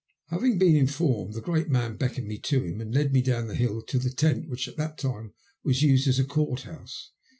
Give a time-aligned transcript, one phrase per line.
[0.29, 3.53] Having been informed, the great man beckoned me to him and led me down the
[3.53, 7.11] hill to the tent, which at that time was used as a Court House.